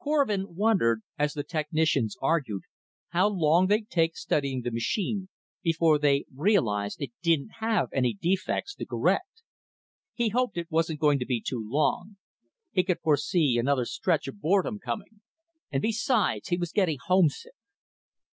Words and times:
Korvin 0.00 0.54
wondered, 0.54 1.02
as 1.18 1.34
the 1.34 1.42
technicians 1.42 2.16
argued, 2.22 2.62
how 3.08 3.26
long 3.26 3.66
they'd 3.66 3.90
take 3.90 4.16
studying 4.16 4.62
the 4.62 4.70
machine, 4.70 5.28
before 5.62 5.98
they 5.98 6.26
realized 6.32 7.02
it 7.02 7.10
didn't 7.22 7.54
have 7.58 7.88
any 7.92 8.14
defects 8.14 8.76
to 8.76 8.86
correct. 8.86 9.42
He 10.14 10.28
hoped 10.28 10.56
it 10.56 10.70
wasn't 10.70 11.00
going 11.00 11.18
to 11.18 11.26
be 11.26 11.40
too 11.44 11.68
long; 11.68 12.18
he 12.70 12.84
could 12.84 13.00
foresee 13.00 13.58
another 13.58 13.84
stretch 13.84 14.28
of 14.28 14.40
boredom 14.40 14.78
coming. 14.78 15.22
And, 15.72 15.82
besides, 15.82 16.46
he 16.50 16.56
was 16.56 16.70
getting 16.70 16.98
homesick. 17.06 17.54